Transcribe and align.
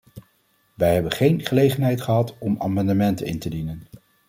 Wij 0.73 0.93
hebben 0.93 1.11
geen 1.11 1.41
gelegenheid 1.45 2.01
gehad 2.01 2.35
om 2.39 2.55
amendementen 2.61 3.25
in 3.25 3.39
te 3.39 3.49
dienen. 3.49 3.87